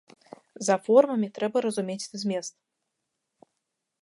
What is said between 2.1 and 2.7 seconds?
змест.